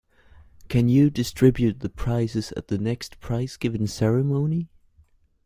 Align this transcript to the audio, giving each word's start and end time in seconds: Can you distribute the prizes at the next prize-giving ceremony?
Can 0.67 0.89
you 0.89 1.11
distribute 1.11 1.81
the 1.81 1.89
prizes 1.89 2.51
at 2.57 2.69
the 2.69 2.79
next 2.79 3.19
prize-giving 3.19 3.85
ceremony? 3.85 4.67